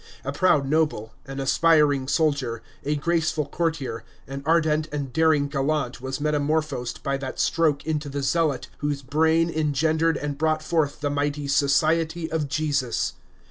[0.25, 6.19] A proud noble, an aspiring soldier, a graceful courtier, an ardent and daring gallant was
[6.19, 11.47] metamorphosed by that stroke into the zealot whose brain engendered and brought forth the mighty
[11.47, 13.13] Society of Jesus.